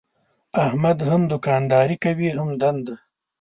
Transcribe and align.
احمد 0.65 0.97
هم 1.09 1.21
دوکانداري 1.31 1.97
کوي 2.03 2.29
هم 2.37 2.49
دنده. 2.61 2.93